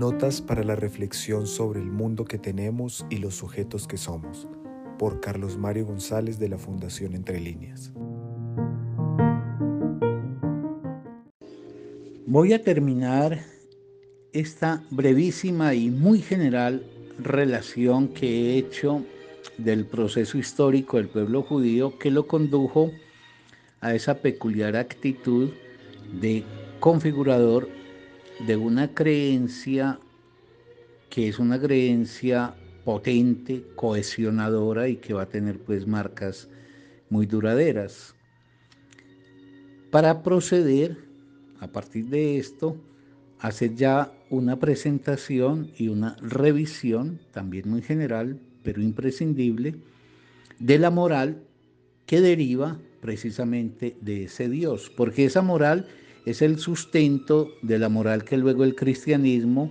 Notas 0.00 0.40
para 0.40 0.64
la 0.64 0.76
reflexión 0.76 1.46
sobre 1.46 1.78
el 1.78 1.90
mundo 1.90 2.24
que 2.24 2.38
tenemos 2.38 3.04
y 3.10 3.18
los 3.18 3.34
sujetos 3.34 3.86
que 3.86 3.98
somos, 3.98 4.48
por 4.98 5.20
Carlos 5.20 5.58
Mario 5.58 5.84
González 5.84 6.38
de 6.38 6.48
la 6.48 6.56
Fundación 6.56 7.12
Entre 7.12 7.38
Líneas. 7.38 7.92
Voy 12.26 12.54
a 12.54 12.64
terminar 12.64 13.44
esta 14.32 14.82
brevísima 14.90 15.74
y 15.74 15.90
muy 15.90 16.22
general 16.22 16.82
relación 17.18 18.08
que 18.08 18.26
he 18.26 18.56
hecho 18.56 19.04
del 19.58 19.84
proceso 19.84 20.38
histórico 20.38 20.96
del 20.96 21.08
pueblo 21.08 21.42
judío 21.42 21.98
que 21.98 22.10
lo 22.10 22.26
condujo 22.26 22.90
a 23.82 23.94
esa 23.94 24.14
peculiar 24.14 24.76
actitud 24.76 25.50
de 26.22 26.42
configurador 26.80 27.68
de 28.46 28.56
una 28.56 28.94
creencia 28.94 29.98
que 31.10 31.28
es 31.28 31.38
una 31.38 31.60
creencia 31.60 32.54
potente, 32.84 33.64
cohesionadora 33.76 34.88
y 34.88 34.96
que 34.96 35.12
va 35.12 35.22
a 35.22 35.28
tener 35.28 35.58
pues 35.58 35.86
marcas 35.86 36.48
muy 37.10 37.26
duraderas. 37.26 38.14
Para 39.90 40.22
proceder, 40.22 40.96
a 41.58 41.68
partir 41.68 42.06
de 42.06 42.38
esto, 42.38 42.76
hacer 43.40 43.74
ya 43.74 44.12
una 44.30 44.58
presentación 44.58 45.72
y 45.76 45.88
una 45.88 46.16
revisión, 46.22 47.20
también 47.32 47.68
muy 47.68 47.82
general, 47.82 48.38
pero 48.62 48.80
imprescindible, 48.80 49.74
de 50.58 50.78
la 50.78 50.90
moral 50.90 51.42
que 52.06 52.20
deriva 52.20 52.78
precisamente 53.00 53.96
de 54.00 54.24
ese 54.24 54.48
Dios, 54.48 54.90
porque 54.96 55.24
esa 55.24 55.42
moral 55.42 55.86
es 56.26 56.42
el 56.42 56.58
sustento 56.58 57.52
de 57.62 57.78
la 57.78 57.88
moral 57.88 58.24
que 58.24 58.36
luego 58.36 58.64
el 58.64 58.74
cristianismo 58.74 59.70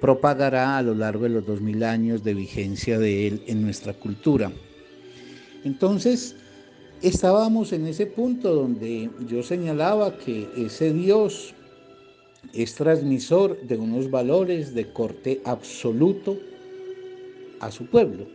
propagará 0.00 0.78
a 0.78 0.82
lo 0.82 0.94
largo 0.94 1.24
de 1.24 1.30
los 1.30 1.46
dos 1.46 1.60
mil 1.60 1.82
años 1.82 2.22
de 2.22 2.34
vigencia 2.34 2.98
de 2.98 3.26
él 3.26 3.42
en 3.46 3.62
nuestra 3.62 3.92
cultura. 3.94 4.52
Entonces, 5.64 6.36
estábamos 7.02 7.72
en 7.72 7.86
ese 7.86 8.06
punto 8.06 8.54
donde 8.54 9.10
yo 9.26 9.42
señalaba 9.42 10.16
que 10.18 10.48
ese 10.56 10.92
Dios 10.92 11.54
es 12.52 12.74
transmisor 12.74 13.60
de 13.62 13.76
unos 13.76 14.10
valores 14.10 14.74
de 14.74 14.92
corte 14.92 15.40
absoluto 15.44 16.38
a 17.60 17.70
su 17.70 17.86
pueblo. 17.86 18.26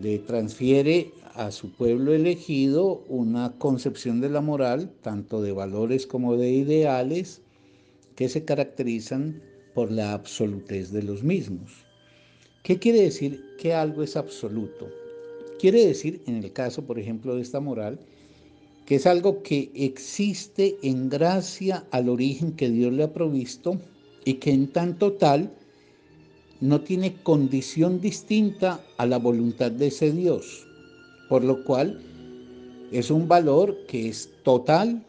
Le 0.00 0.18
transfiere 0.18 1.12
a 1.34 1.50
su 1.50 1.72
pueblo 1.72 2.14
elegido 2.14 3.04
una 3.08 3.58
concepción 3.58 4.20
de 4.20 4.30
la 4.30 4.40
moral, 4.40 4.90
tanto 5.02 5.42
de 5.42 5.52
valores 5.52 6.06
como 6.06 6.36
de 6.36 6.50
ideales, 6.50 7.42
que 8.14 8.28
se 8.28 8.44
caracterizan 8.44 9.42
por 9.74 9.90
la 9.90 10.12
absolutez 10.12 10.92
de 10.92 11.02
los 11.02 11.24
mismos. 11.24 11.72
¿Qué 12.62 12.78
quiere 12.78 13.02
decir 13.02 13.44
que 13.58 13.74
algo 13.74 14.02
es 14.02 14.16
absoluto? 14.16 14.88
Quiere 15.58 15.84
decir, 15.86 16.22
en 16.26 16.36
el 16.36 16.52
caso, 16.52 16.86
por 16.86 16.98
ejemplo, 16.98 17.34
de 17.34 17.42
esta 17.42 17.60
moral, 17.60 17.98
que 18.86 18.96
es 18.96 19.06
algo 19.06 19.42
que 19.42 19.70
existe 19.74 20.76
en 20.82 21.08
gracia 21.08 21.84
al 21.90 22.08
origen 22.08 22.52
que 22.52 22.70
Dios 22.70 22.92
le 22.92 23.02
ha 23.02 23.12
provisto 23.12 23.80
y 24.24 24.34
que 24.34 24.52
en 24.52 24.68
tanto 24.68 25.12
tal 25.14 25.52
no 26.60 26.82
tiene 26.82 27.14
condición 27.22 28.00
distinta 28.00 28.80
a 28.96 29.06
la 29.06 29.18
voluntad 29.18 29.70
de 29.70 29.88
ese 29.88 30.12
Dios, 30.12 30.66
por 31.28 31.44
lo 31.44 31.64
cual 31.64 32.00
es 32.92 33.10
un 33.10 33.26
valor 33.28 33.76
que 33.88 34.08
es 34.08 34.30
total 34.42 35.04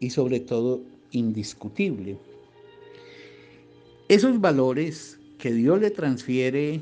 y 0.00 0.10
sobre 0.10 0.40
todo 0.40 0.82
indiscutible. 1.12 2.18
Esos 4.08 4.40
valores 4.40 5.18
que 5.38 5.52
Dios 5.52 5.80
le 5.80 5.90
transfiere 5.90 6.80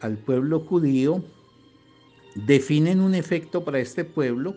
al 0.00 0.16
pueblo 0.16 0.60
judío 0.60 1.22
definen 2.34 3.00
un 3.00 3.14
efecto 3.14 3.64
para 3.64 3.80
este 3.80 4.04
pueblo 4.04 4.54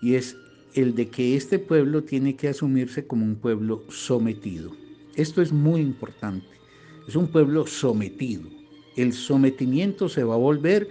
y 0.00 0.14
es 0.14 0.36
el 0.74 0.94
de 0.94 1.08
que 1.08 1.36
este 1.36 1.58
pueblo 1.58 2.02
tiene 2.02 2.34
que 2.34 2.48
asumirse 2.48 3.06
como 3.06 3.24
un 3.24 3.36
pueblo 3.36 3.82
sometido. 3.88 4.72
Esto 5.14 5.42
es 5.42 5.52
muy 5.52 5.80
importante. 5.80 6.46
Es 7.06 7.16
un 7.16 7.28
pueblo 7.28 7.66
sometido. 7.66 8.42
El 8.96 9.12
sometimiento 9.12 10.08
se 10.08 10.24
va 10.24 10.34
a 10.34 10.38
volver 10.38 10.88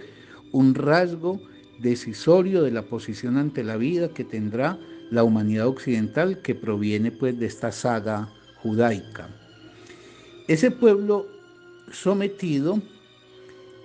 un 0.52 0.74
rasgo 0.74 1.40
decisorio 1.82 2.62
de 2.62 2.70
la 2.70 2.82
posición 2.82 3.36
ante 3.36 3.64
la 3.64 3.76
vida 3.76 4.08
que 4.08 4.24
tendrá 4.24 4.78
la 5.10 5.24
humanidad 5.24 5.66
occidental 5.66 6.40
que 6.40 6.54
proviene 6.54 7.10
pues 7.10 7.38
de 7.38 7.46
esta 7.46 7.72
saga 7.72 8.32
judaica. 8.62 9.28
Ese 10.48 10.70
pueblo 10.70 11.26
sometido 11.90 12.80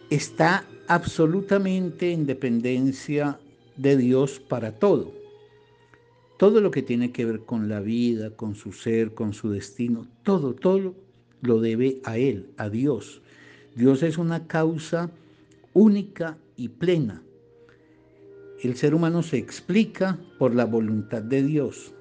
está 0.10 0.66
absolutamente 0.88 2.14
en 2.14 2.26
dependencia 2.26 3.40
de 3.76 3.98
Dios 3.98 4.40
para 4.40 4.80
todo. 4.80 5.12
Todo 6.38 6.62
lo 6.62 6.72
que 6.72 6.84
tiene 6.84 7.12
que 7.12 7.26
ver 7.26 7.42
con 7.42 7.68
la 7.68 7.80
vida, 7.80 8.30
con 8.30 8.56
su 8.56 8.72
ser, 8.72 9.14
con 9.14 9.34
su 9.34 9.50
destino, 9.50 10.08
todo, 10.24 10.54
todo 10.54 10.96
lo 11.42 11.60
debe 11.60 12.00
a 12.06 12.18
Él, 12.18 12.52
a 12.58 12.70
Dios. 12.70 13.22
Dios 13.76 14.04
es 14.04 14.18
una 14.18 14.48
causa 14.48 15.10
única 15.74 16.38
y 16.56 16.70
plena. 16.70 17.22
El 18.64 18.76
ser 18.76 18.96
humano 18.96 19.22
se 19.22 19.38
explica 19.38 20.20
por 20.40 20.56
la 20.56 20.66
voluntad 20.66 21.22
de 21.22 21.44
Dios. 21.44 21.94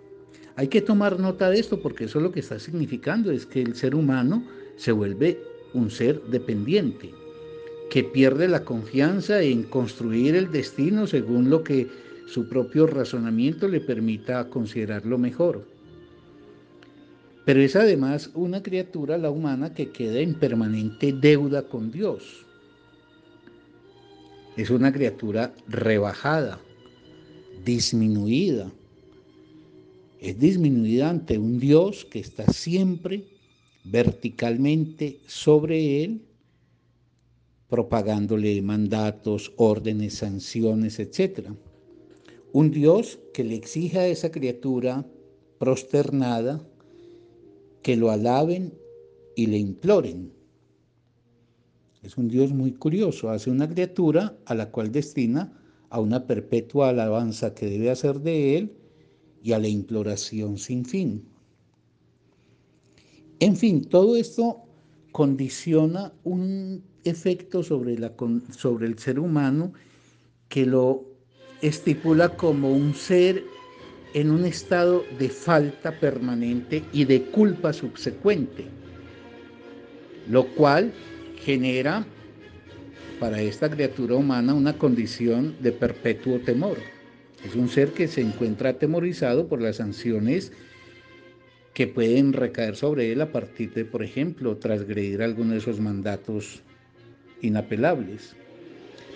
Hay 0.56 0.68
que 0.68 0.80
tomar 0.80 1.20
nota 1.20 1.50
de 1.50 1.58
esto 1.58 1.82
porque 1.82 2.04
eso 2.04 2.18
lo 2.18 2.32
que 2.32 2.40
está 2.40 2.58
significando 2.58 3.30
es 3.30 3.44
que 3.44 3.60
el 3.60 3.74
ser 3.74 3.94
humano 3.94 4.42
se 4.76 4.92
vuelve 4.92 5.38
un 5.74 5.90
ser 5.90 6.22
dependiente, 6.22 7.10
que 7.90 8.02
pierde 8.04 8.48
la 8.48 8.64
confianza 8.64 9.42
en 9.42 9.64
construir 9.64 10.34
el 10.34 10.50
destino 10.50 11.06
según 11.06 11.50
lo 11.50 11.62
que 11.62 11.88
su 12.26 12.48
propio 12.48 12.86
razonamiento 12.86 13.68
le 13.68 13.80
permita 13.80 14.48
considerarlo 14.48 15.18
mejor. 15.18 15.66
Pero 17.44 17.60
es 17.60 17.76
además 17.76 18.30
una 18.34 18.62
criatura, 18.62 19.18
la 19.18 19.30
humana, 19.30 19.74
que 19.74 19.90
queda 19.90 20.20
en 20.20 20.34
permanente 20.34 21.12
deuda 21.12 21.68
con 21.68 21.92
Dios. 21.92 22.45
Es 24.56 24.70
una 24.70 24.92
criatura 24.92 25.54
rebajada, 25.68 26.58
disminuida. 27.64 28.72
Es 30.18 30.38
disminuida 30.38 31.10
ante 31.10 31.38
un 31.38 31.58
Dios 31.58 32.06
que 32.06 32.20
está 32.20 32.50
siempre 32.50 33.24
verticalmente 33.84 35.20
sobre 35.26 36.02
él 36.02 36.22
propagándole 37.68 38.62
mandatos, 38.62 39.52
órdenes, 39.56 40.14
sanciones, 40.14 41.00
etc. 41.00 41.50
Un 42.52 42.70
Dios 42.70 43.18
que 43.34 43.44
le 43.44 43.56
exija 43.56 44.00
a 44.00 44.06
esa 44.06 44.30
criatura 44.30 45.04
prosternada 45.58 46.66
que 47.82 47.96
lo 47.96 48.10
alaben 48.10 48.72
y 49.34 49.46
le 49.46 49.58
imploren. 49.58 50.35
Es 52.06 52.16
un 52.16 52.28
Dios 52.28 52.52
muy 52.52 52.70
curioso, 52.70 53.30
hace 53.30 53.50
una 53.50 53.68
criatura 53.68 54.36
a 54.46 54.54
la 54.54 54.70
cual 54.70 54.92
destina 54.92 55.52
a 55.90 55.98
una 55.98 56.24
perpetua 56.24 56.90
alabanza 56.90 57.52
que 57.52 57.66
debe 57.66 57.90
hacer 57.90 58.20
de 58.20 58.56
él 58.56 58.72
y 59.42 59.52
a 59.52 59.58
la 59.58 59.66
imploración 59.66 60.56
sin 60.56 60.84
fin. 60.84 61.24
En 63.40 63.56
fin, 63.56 63.84
todo 63.84 64.14
esto 64.14 64.62
condiciona 65.10 66.12
un 66.22 66.84
efecto 67.02 67.64
sobre, 67.64 67.98
la, 67.98 68.12
sobre 68.56 68.86
el 68.86 68.96
ser 69.00 69.18
humano 69.18 69.72
que 70.48 70.64
lo 70.64 71.04
estipula 71.60 72.36
como 72.36 72.72
un 72.72 72.94
ser 72.94 73.42
en 74.14 74.30
un 74.30 74.44
estado 74.44 75.02
de 75.18 75.28
falta 75.28 75.98
permanente 75.98 76.84
y 76.92 77.04
de 77.04 77.24
culpa 77.32 77.72
subsecuente, 77.72 78.64
lo 80.28 80.46
cual 80.54 80.92
genera 81.44 82.06
para 83.20 83.40
esta 83.40 83.70
criatura 83.70 84.14
humana 84.14 84.54
una 84.54 84.76
condición 84.76 85.56
de 85.60 85.72
perpetuo 85.72 86.38
temor. 86.40 86.78
Es 87.44 87.54
un 87.54 87.68
ser 87.68 87.92
que 87.92 88.08
se 88.08 88.20
encuentra 88.20 88.70
atemorizado 88.70 89.46
por 89.48 89.62
las 89.62 89.76
sanciones 89.76 90.52
que 91.74 91.86
pueden 91.86 92.32
recaer 92.32 92.76
sobre 92.76 93.12
él 93.12 93.20
a 93.20 93.32
partir 93.32 93.72
de, 93.74 93.84
por 93.84 94.02
ejemplo, 94.02 94.56
transgredir 94.56 95.22
alguno 95.22 95.52
de 95.52 95.58
esos 95.58 95.78
mandatos 95.78 96.62
inapelables. 97.42 98.34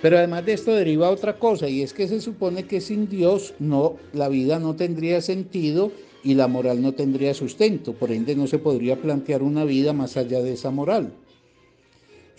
Pero 0.03 0.19
además 0.19 0.47
de 0.47 0.55
esto 0.55 0.75
deriva 0.75 1.11
otra 1.11 1.39
cosa 1.39 1.69
y 1.69 1.83
es 1.83 1.93
que 1.93 2.09
se 2.09 2.21
supone 2.21 2.65
que 2.65 2.81
sin 2.81 3.09
Dios 3.09 3.55
no 3.59 3.97
la 4.13 4.29
vida 4.29 4.59
no 4.59 4.77
tendría 4.77 5.21
sentido 5.21 5.93
y 6.23 6.35
la 6.35 6.49
moral 6.49 6.83
no 6.83 6.93
tendría 6.93 7.35
sustento, 7.35 7.95
por 7.95 8.11
ende 8.13 8.37
no 8.37 8.47
se 8.47 8.59
podría 8.59 8.97
plantear 8.97 9.43
una 9.43 9.65
vida 9.65 9.93
más 9.93 10.17
allá 10.17 10.43
de 10.43 10.53
esa 10.53 10.71
moral. 10.71 11.13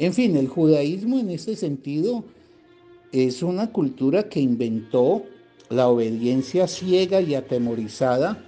En 0.02 0.14
fin, 0.14 0.36
el 0.36 0.48
judaísmo 0.48 1.20
en 1.20 1.30
este 1.30 1.56
sentido 1.56 2.24
es 3.12 3.44
una 3.44 3.72
cultura 3.72 4.30
que 4.30 4.40
inventó 4.40 5.24
la 5.70 5.90
obediencia 5.90 6.66
ciega 6.66 7.22
y 7.22 7.36
atemorizada, 7.36 8.44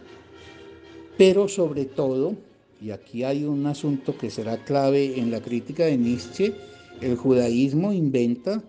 pero 1.15 1.47
sobre 1.47 1.85
todo, 1.85 2.33
y 2.81 2.89
aquí 2.89 3.23
hay 3.23 3.43
un 3.43 3.67
asunto 3.67 4.17
que 4.17 4.31
será 4.31 4.63
clave 4.63 5.19
en 5.19 5.29
la 5.29 5.41
crítica 5.41 5.85
de 5.85 5.95
Nietzsche, 5.95 6.55
el 7.01 7.17
judaísmo 7.17 7.93
inventa 7.93 8.63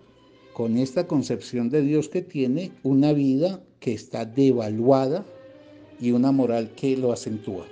con 0.53 0.77
esta 0.77 1.07
concepción 1.07 1.71
de 1.71 1.81
Dios 1.81 2.07
que 2.07 2.21
tiene 2.21 2.71
una 2.83 3.13
vida 3.13 3.63
que 3.79 3.93
está 3.93 4.25
devaluada 4.25 5.25
y 5.99 6.11
una 6.11 6.31
moral 6.31 6.69
que 6.75 6.95
lo 6.95 7.11
acentúa. 7.11 7.65